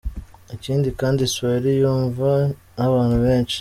Ikindi 0.55 0.89
kandi 0.99 1.21
Swahili 1.33 1.71
yumvwa 1.81 2.31
nabantu 2.75 3.17
benshi. 3.25 3.57